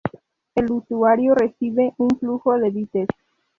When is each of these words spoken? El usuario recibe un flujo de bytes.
El 0.55 0.71
usuario 0.71 1.35
recibe 1.35 1.93
un 1.99 2.09
flujo 2.19 2.57
de 2.57 2.71
bytes. 2.71 3.07